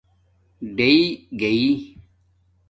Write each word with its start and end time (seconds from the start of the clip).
ڈِݶ 0.77 0.99
گݶ 1.39 1.51